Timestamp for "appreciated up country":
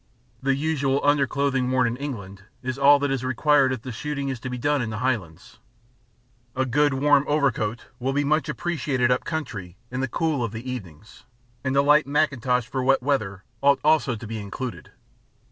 8.49-9.77